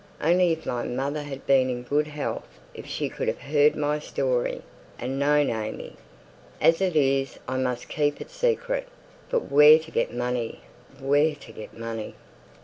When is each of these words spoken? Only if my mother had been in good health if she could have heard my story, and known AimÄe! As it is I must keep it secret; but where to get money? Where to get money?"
Only 0.19 0.51
if 0.51 0.65
my 0.65 0.83
mother 0.87 1.21
had 1.21 1.45
been 1.45 1.69
in 1.69 1.83
good 1.83 2.07
health 2.07 2.47
if 2.73 2.87
she 2.87 3.07
could 3.07 3.27
have 3.27 3.41
heard 3.41 3.75
my 3.75 3.99
story, 3.99 4.63
and 4.97 5.19
known 5.19 5.45
AimÄe! 5.49 5.93
As 6.59 6.81
it 6.81 6.95
is 6.95 7.37
I 7.47 7.57
must 7.57 7.87
keep 7.87 8.19
it 8.19 8.31
secret; 8.31 8.87
but 9.29 9.51
where 9.51 9.77
to 9.77 9.91
get 9.91 10.11
money? 10.11 10.61
Where 11.01 11.35
to 11.35 11.51
get 11.51 11.77
money?" 11.77 12.15